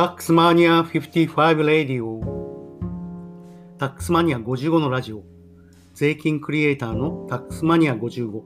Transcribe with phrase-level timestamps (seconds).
[0.00, 2.22] タックスマニア55レディオ
[3.76, 5.24] タックスマニア55のラジオ。
[5.92, 8.40] 税金クリエイターのタックスマニア55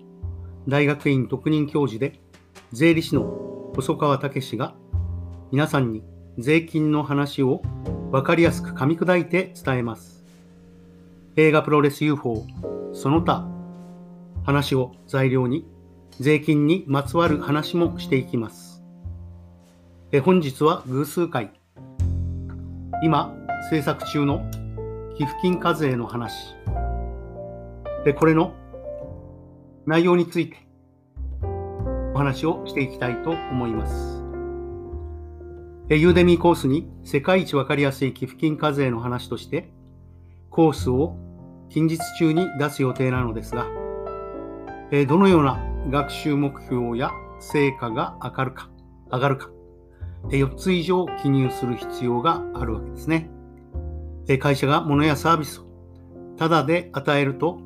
[0.67, 2.19] 大学院特任教授で
[2.73, 4.75] 税理士の細川武が
[5.53, 6.03] 皆さんに
[6.39, 7.63] 税金の話を
[8.11, 10.25] 分かりやすく噛み砕いて伝えます。
[11.37, 12.45] 映画プロレス UFO
[12.93, 13.47] その他
[14.43, 15.65] 話を材料に
[16.19, 18.74] 税金にまつわる話もしていきます。
[20.15, 21.51] え本日は偶数回。
[23.03, 23.35] 今、
[23.69, 24.49] 制作中の
[25.19, 26.55] 寄付金課税の話。
[28.05, 28.55] で、これの
[29.87, 30.69] 内容について
[32.15, 34.23] お話をしていきたいと思います。
[35.89, 39.73] えユーデミーコースに世界一わかりやすい寄付金課税の話として、
[40.49, 41.17] コースを
[41.71, 43.67] 近日中に出す予定なのですが、
[44.93, 45.59] えどのような
[45.91, 48.71] 学習目標や成果が上がるか、
[49.11, 49.51] 上がるか、
[50.29, 53.31] 4つ以上記入する必要があるわけですね。
[54.41, 55.65] 会社が物やサービスを
[56.37, 57.61] タダで与えると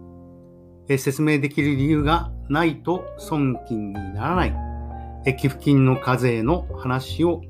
[0.89, 4.55] 説明できる理由がないと損金にならない
[5.37, 7.43] 寄付金の課税の話を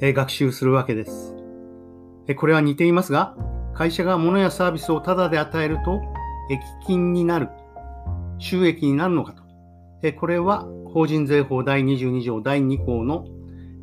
[0.00, 1.34] 学習するわけです。
[2.36, 3.36] これは似ていますが、
[3.74, 6.00] 会社が物やサービスをタダで与えると
[6.50, 7.48] 益金になる、
[8.38, 9.42] 収益になるのかと。
[10.12, 13.26] これは法人税法第22条第2項の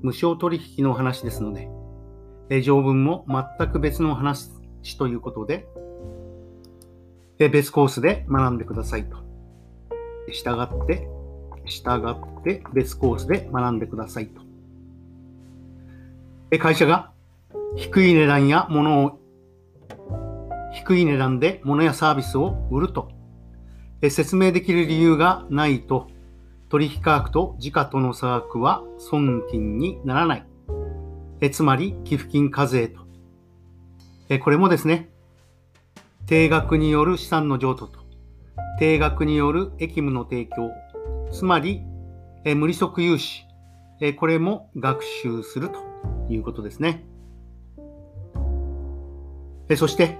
[0.01, 4.49] 無償取引の話ですので、条文も全く別の話
[4.97, 5.67] ということで、
[7.49, 9.17] 別コースで学んでくださいと。
[10.31, 11.07] 従って、
[11.65, 14.41] 従って別コースで学んでくださいと。
[16.59, 17.11] 会社が
[17.77, 19.19] 低い値段や物を、
[20.73, 23.09] 低い値段で物やサービスを売ると、
[24.09, 26.10] 説明できる理由がないと、
[26.71, 30.45] 取引価格と時価との差額は損金にならない。
[31.41, 33.01] えつまり、寄付金課税と。
[34.29, 35.09] えこれもですね、
[36.27, 37.99] 定額による資産の譲渡と、
[38.79, 40.71] 定額による役務の提供、
[41.29, 41.83] つまり、
[42.45, 43.43] え無利息融資、
[43.99, 45.79] えこれも学習すると
[46.29, 47.03] いうことですね。
[49.67, 50.17] えそして、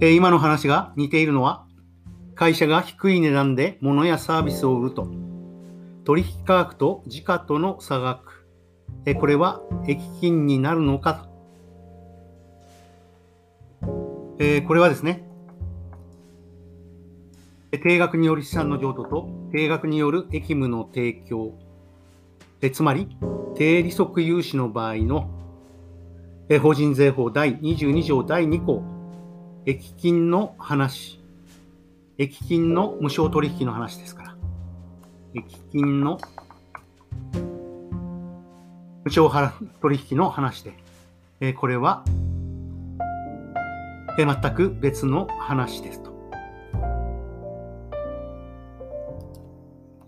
[0.00, 1.64] え今の話が似ているのは、
[2.34, 5.31] 会社が低い値段で物やサービスを売ると、
[6.04, 8.46] 取引価格と時価との差額、
[9.04, 11.28] えこれは益金になるのか
[13.80, 13.86] と。
[14.38, 15.24] えこれはですね、
[17.70, 21.52] 定額による資産の譲渡と定額による役務の提供、
[22.60, 23.16] えつまり
[23.54, 25.30] 低利息融資の場合の
[26.48, 28.82] え法人税法第22条第2項、
[29.64, 31.18] 益金の話、
[32.18, 34.21] 益金の無償取引の話ですか
[35.34, 35.40] ら。
[35.40, 36.18] 益金の？
[39.04, 39.50] 無償払
[39.80, 40.74] 取引の話で、
[41.40, 42.04] えこれは、
[44.16, 46.12] え全く別の話ですと。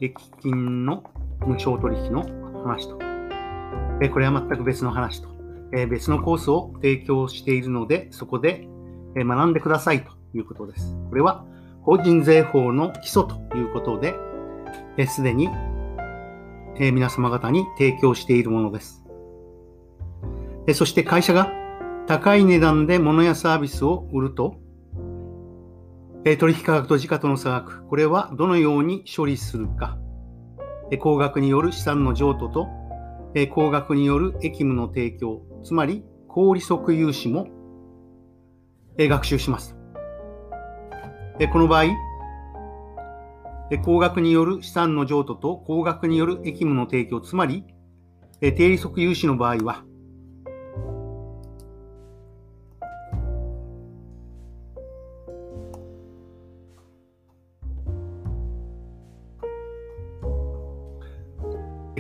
[0.01, 1.03] 益金の
[1.41, 2.23] 無償取引の
[2.63, 2.99] 話と。
[4.01, 5.29] えこれは全く別の話と。
[5.73, 8.69] え別のコースを提供しているので、そこで
[9.17, 10.97] え学んでくださいということです。
[11.09, 11.45] これは
[11.83, 14.15] 法人税法の基礎ということで、
[15.07, 15.49] すでに、
[16.79, 19.05] え、皆様方に提供しているものです。
[20.67, 21.53] えそして会社が
[22.07, 24.57] 高い値段で物やサービスを売ると、
[26.25, 29.99] え取引価格と時価との差額、これはどのように処理するか、
[30.91, 32.69] え高額による資産の譲渡と、
[33.35, 37.49] え高額による役務の提供、つまり高利息融資も、
[38.97, 39.77] え学習します。
[41.39, 41.85] えこの場合、
[43.83, 47.65] 高額による資産の譲渡と高額による役務の提供、つまり、
[48.41, 49.85] 低利息融資の場合は、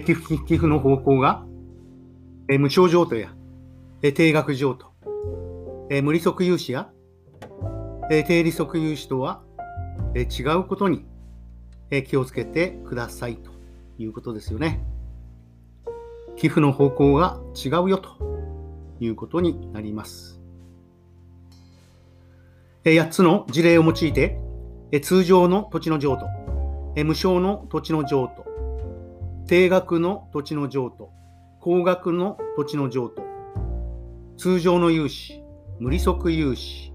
[0.06, 0.12] 寄
[0.56, 1.46] 付の方向が、
[2.46, 3.34] 無償譲渡や
[4.02, 4.92] 定額譲渡、
[6.02, 6.90] 無利息融資や
[8.10, 9.42] 低利息融資とは
[10.14, 11.06] 違うことに
[11.90, 13.50] え気をつけてくださいと
[13.98, 14.84] いうことですよね。
[16.36, 18.10] 寄付の方向が違うよと
[19.00, 20.40] いうことになります。
[22.84, 24.38] 8つの事例を用いて、
[25.02, 26.26] 通常の土地の譲渡、
[27.02, 28.44] 無償の土地の譲渡、
[29.46, 31.10] 定額の土地の譲渡、
[31.60, 33.22] 高額の土地の譲渡、
[34.36, 35.42] 通常の融資、
[35.78, 36.92] 無利息融資、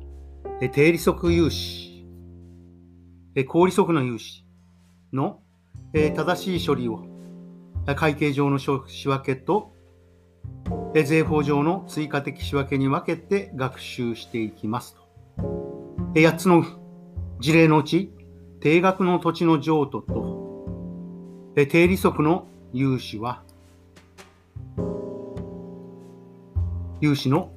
[0.71, 2.05] 低利息融資、
[3.47, 4.45] 高利息の融資、
[5.13, 5.39] の、
[5.93, 7.03] え、正しい処理を
[7.95, 9.73] 会計上の仕分けと
[10.93, 15.01] 税法上の追加的仕分けに分けて学習していきますと。
[16.15, 16.65] 8つの
[17.39, 18.11] 事例のうち、
[18.59, 20.65] 定額の土地の譲渡と、
[21.55, 23.43] 定利息の融資は、
[27.01, 27.51] 融資の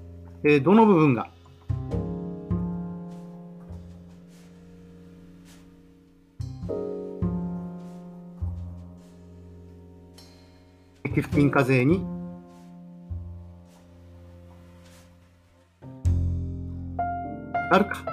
[0.63, 1.31] どの部分が
[11.23, 12.05] 寄付金課税に
[17.71, 18.05] あるか。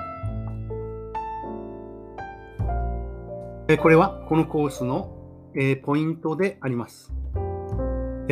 [3.82, 5.16] これはこのコースの
[5.84, 7.12] ポイントであります。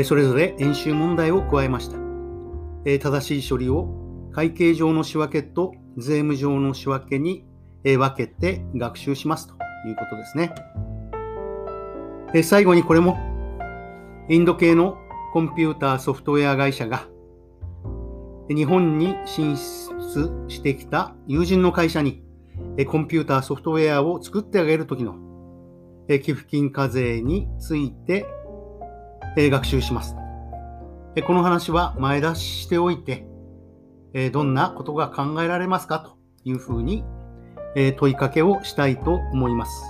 [0.04, 1.98] それぞれ演習問題を加えました。
[2.86, 3.90] 正しい処理を
[4.32, 7.46] 会計上の仕分けと税務上の仕分けに
[7.84, 9.54] 分けて学習しますと
[9.88, 10.54] いうことですね。
[12.44, 13.37] 最後にこれも
[14.30, 14.98] インド系の
[15.32, 17.08] コンピューターソフトウェア会社が
[18.50, 22.26] 日本に進出してきた友人の会社に
[22.88, 25.16] コンピューターソフトウェアを作ってあげるときの
[26.10, 28.26] 寄付金課税について
[29.38, 30.18] 学習します。
[31.26, 33.26] この話は前出ししておいて、
[34.34, 36.00] どんなことが考えられますか？
[36.00, 37.06] というふうに
[37.96, 39.86] 問いかけをしたいと思います。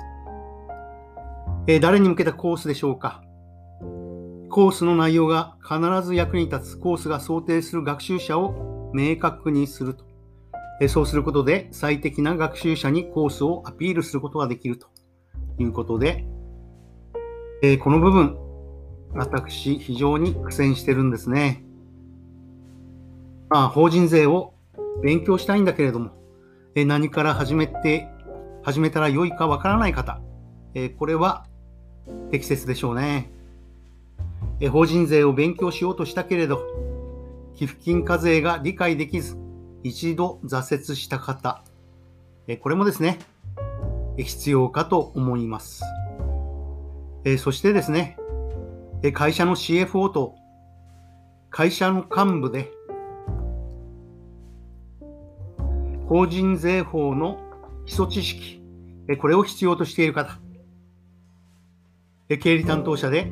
[1.82, 3.24] 誰に向けたコースでしょうか？
[4.50, 10.08] コースの内容が必ず役に立つコースが想定する学習者を明確にすると。
[10.88, 14.88] そうすることで最適な学習者にコースをアピールすることができると
[15.58, 16.26] いうことで、
[17.64, 18.38] えこの部分、
[19.14, 21.64] 私、非常に苦戦してるんですね。
[23.50, 24.54] まあ、法人税を
[25.02, 26.12] 勉強したいんだけれども、
[26.76, 28.08] え何から始めて、
[28.62, 30.22] 始めたら良いかわからない方、
[30.76, 31.48] えこれは
[32.30, 33.32] 適切でしょうね。
[34.72, 36.66] 法人税を勉強しようとしたけれど、
[37.56, 39.38] 寄付金課税が理解できず、
[39.84, 41.64] 一度挫折した方、
[42.62, 43.20] これもですね、
[44.18, 45.84] 必要かと思います。
[47.40, 48.18] そしてですね、
[49.14, 50.36] 会社の CFO と
[51.52, 52.72] 会社の幹部で
[56.08, 57.38] 法人税法の
[57.86, 58.62] 基礎知識、
[59.20, 60.40] これを必要としている方、
[62.28, 63.32] 経理担当者で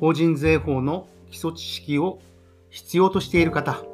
[0.00, 2.20] 法人税法の基礎知識を
[2.70, 3.84] 必要としている方、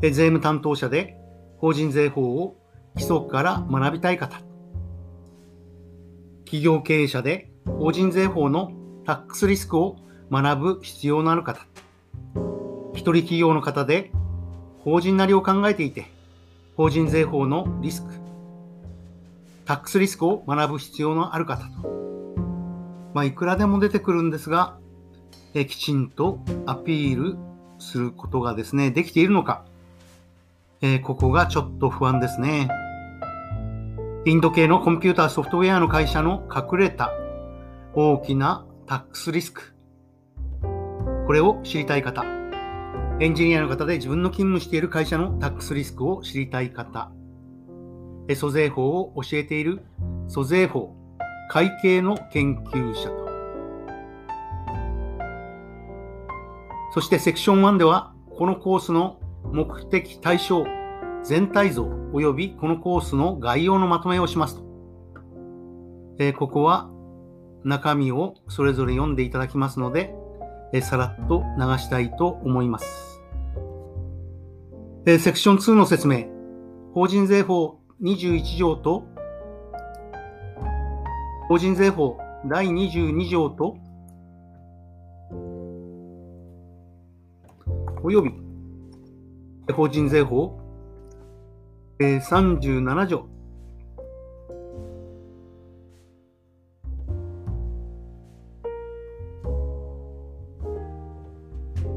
[0.00, 1.18] 税務担当者で
[1.58, 2.56] 法人税法を
[2.96, 4.40] 基礎から学びたい方、
[6.46, 8.72] 企業経営者で法人税法の
[9.04, 9.96] タックスリスクを
[10.32, 11.66] 学ぶ必要のある方、
[12.94, 14.10] 一人企業の方で
[14.80, 16.06] 法人なりを考えていて、
[16.78, 18.10] 法人税法のリスク、
[19.66, 22.17] タックスリスクを学ぶ必要のある方と、
[23.14, 24.78] まあ、いくらでも出てくるんですが、
[25.54, 27.36] えきちんとアピール
[27.78, 29.64] することがですね、できているのか、
[30.80, 32.68] えー、ここがちょっと不安ですね。
[34.24, 37.12] インド系のコンピューターソフトウェアの会社の隠れた
[37.94, 39.74] 大きなタックスリスク、
[41.26, 42.24] これを知りたい方、
[43.20, 47.10] エンジニアの方で自分の勤務している会社のタックスリスクを知りたい方、
[48.28, 49.82] え租税法を教えている。
[50.28, 50.97] 租税法。
[51.48, 53.28] 会計の研究者と、
[56.94, 59.18] そしてセクション1では、このコースの
[59.52, 60.64] 目的対象、
[61.24, 64.62] 全体像及びこのコースの概要のまとめをしますと。
[66.18, 66.90] えー、ここは
[67.64, 70.14] 中身をそれぞれ読んでいただきますので、
[70.72, 73.22] えさらっと流したいと思います。
[75.06, 76.26] えセクション2の説明。
[76.94, 79.04] 法人税法21条と、
[81.48, 83.78] 法人税法第22条と、
[88.02, 88.34] および、
[89.72, 90.60] 法人税法
[91.98, 93.26] 37条。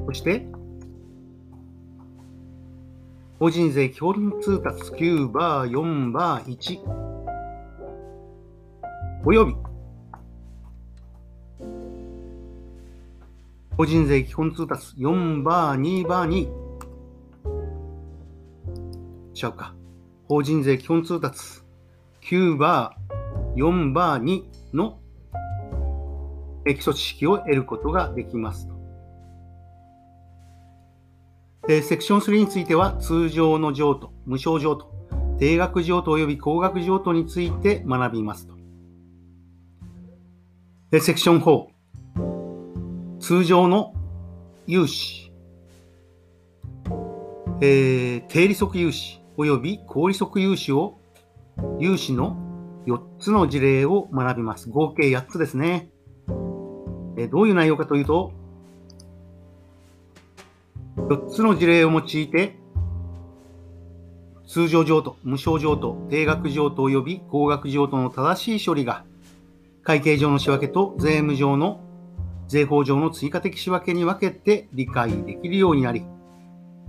[0.08, 0.46] そして、
[3.38, 7.11] 法人税基本通達9バー4バー1
[9.24, 9.56] および
[13.78, 16.62] 法人税基本通達4バー2バー2
[19.36, 19.76] 違うか。
[20.28, 21.40] 法人税基本通達
[22.24, 25.00] 9バー4バー2の
[26.66, 28.68] 基礎知識を得ることができます。
[31.68, 34.92] で、セクション3については、通常の譲渡、無償譲渡、
[35.38, 38.61] 定額譲渡及び高額譲渡について学びますと。
[41.00, 43.94] セクション4、通常の
[44.68, 45.32] 融資、
[47.62, 51.00] えー、低利息融資及び高利息融資を、
[51.80, 52.36] 融資の
[52.88, 54.70] 4つの事例を学びます。
[54.70, 55.90] 合計8つですね。
[57.16, 58.34] え、どういう内容かというと、
[60.98, 62.58] 4つの事例を用いて、
[64.46, 69.06] 通常譲渡、無償譲渡、定額譲渡及び高額譲渡の正しい処理が、
[69.84, 71.82] 会計上の仕分けと税務上の
[72.48, 76.06] 税法上の追加的仕分けに分けて理解できるようになり、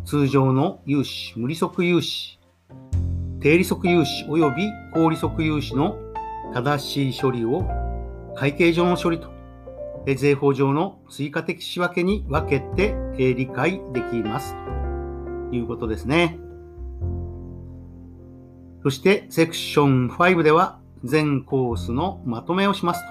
[0.04, 2.40] 通常の融資、無利息融資、
[3.40, 5.96] 低利息融資及び高利息融資の
[6.52, 7.64] 正しい処理を
[8.34, 9.30] 会計上の処理と
[10.16, 14.54] 税法上の追加的仕分けに分けて理解できます
[15.50, 16.38] ということですね。
[18.82, 23.06] そしてセクション5では全コースのまとめをしますと。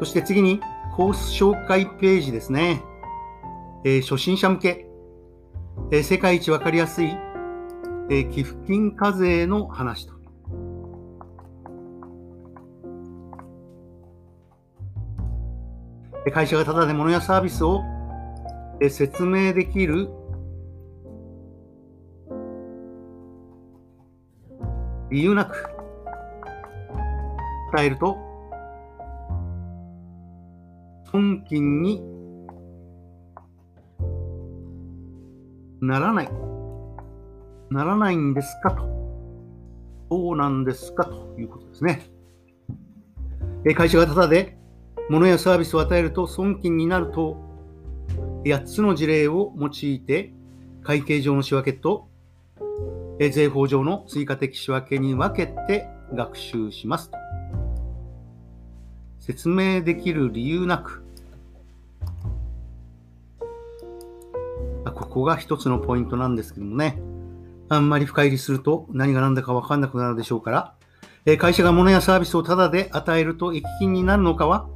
[0.00, 0.60] そして次に
[0.96, 2.82] コース紹介ページですね。
[3.84, 4.86] えー、初心者向け、
[5.90, 7.16] えー、世界一わかりやすい、
[8.10, 10.22] えー、寄付金課税の話と。
[16.30, 17.82] 会社がただで物やサービスを
[18.88, 20.08] 説明できる
[25.12, 25.68] 理由なく
[27.76, 28.16] 伝えると
[31.12, 32.02] 本金に
[35.82, 36.30] ならない。
[37.70, 38.84] ならないんですかと。
[40.10, 42.06] そうなんですかということですね。
[43.74, 44.56] 会社がただで
[45.10, 47.36] 物やサービスを与えると損金になると、
[48.44, 50.32] 8つの事例を用いて
[50.82, 52.08] 会計上の仕分けと
[53.18, 57.10] 税法上の追加的仕分けに分けて学習します。
[59.18, 61.04] 説明できる理由なく、
[64.94, 67.00] ここが一つのポイントなんですけどもね。
[67.68, 70.74] あんまり深入りすると何が何だかわかんなくなるでしょうから、
[71.24, 74.68] え会社が物やサービスをタダで与えると益金になるのかは、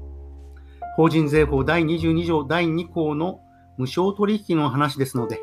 [0.97, 3.41] 法人税法第22条第2項の
[3.77, 5.41] 無償取引の話ですので、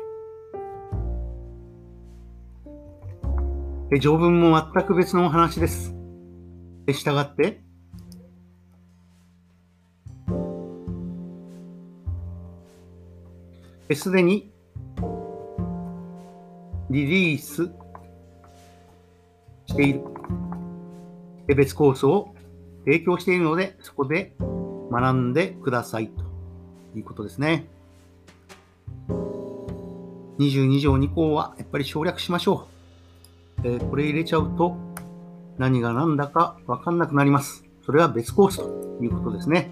[4.00, 5.94] 条文も全く別のお話です。
[6.90, 7.62] したがって、
[13.94, 14.50] すでに。
[16.90, 17.70] リリース。
[19.66, 20.04] している。
[21.54, 22.34] 別コースを。
[22.84, 24.34] 提供しているので、そこで。
[24.90, 26.08] 学んでください。
[26.08, 26.24] と。
[26.96, 27.68] いうことですね。
[30.38, 32.73] 22条2項はやっぱり省略しましょう。
[33.64, 34.76] えー、これ入れちゃうと
[35.56, 37.64] 何が何だかわかんなくなります。
[37.84, 39.70] それは別コースということですね。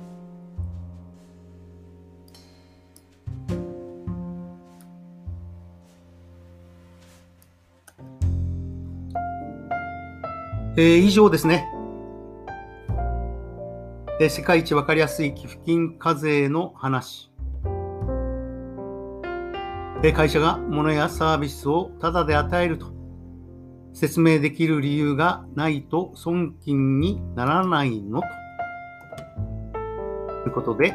[10.75, 11.69] えー、以上ですね。
[14.21, 17.31] えー、世界一わかりやすい寄付金課税の話。
[20.03, 23.02] えー、会社が物やサービスをタダで与えると
[23.93, 28.23] 説明できる理由がないと損金にならないの
[30.43, 30.95] ということで、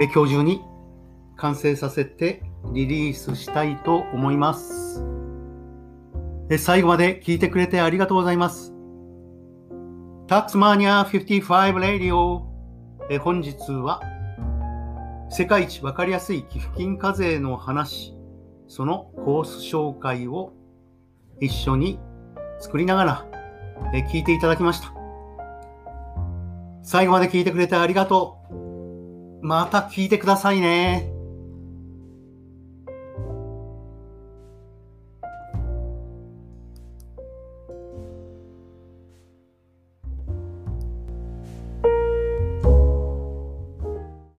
[0.00, 0.62] え今日中に
[1.36, 5.04] 完成させてリリースしたいと思います。
[6.58, 8.74] 最後まで聞いてくれてありがとうございます。
[10.26, 12.46] タックスマニア55レディオ
[13.18, 14.00] 本日は
[15.30, 18.14] 世界一わかりやすい寄付金課税の話、
[18.70, 20.52] そのコース紹介を
[21.40, 21.98] 一緒に
[22.60, 23.26] 作りながら
[24.12, 24.94] 聞いていただきました。
[26.84, 29.44] 最後まで聞いてくれてありがとう。
[29.44, 31.12] また聞いてくださいね。